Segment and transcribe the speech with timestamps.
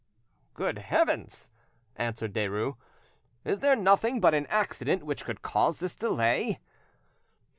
[0.55, 1.51] "Good heavens!"
[1.95, 2.75] answered Derues,
[3.45, 6.59] "is there nothing but an accident which could cause this delay?